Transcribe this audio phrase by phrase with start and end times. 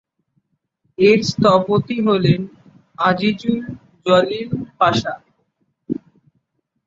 [0.97, 2.41] এর স্থপতি হলেন
[2.99, 3.59] আজিজুল
[4.05, 5.13] জলিল পাশা।